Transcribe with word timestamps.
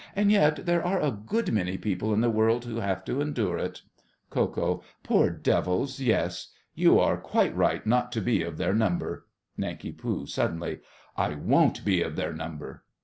And 0.15 0.31
yet 0.31 0.65
there 0.65 0.83
are 0.83 0.99
a 0.99 1.11
good 1.11 1.53
many 1.53 1.77
people 1.77 2.11
in 2.11 2.21
the 2.21 2.29
world 2.31 2.65
who 2.65 2.77
have 2.77 3.05
to 3.05 3.21
endure 3.21 3.59
it. 3.59 3.83
KO. 4.31 4.81
Poor 5.03 5.29
devils, 5.29 5.99
yes! 5.99 6.47
You 6.73 6.97
are 6.99 7.17
quite 7.21 7.55
right 7.55 7.85
not 7.85 8.11
to 8.13 8.19
be 8.21 8.41
of 8.41 8.57
their 8.57 8.73
number. 8.73 9.27
NANK. 9.59 10.01
(suddenly). 10.25 10.79
I 11.15 11.35
won't 11.35 11.85
be 11.85 12.01
of 12.01 12.15
their 12.15 12.33
number! 12.33 12.83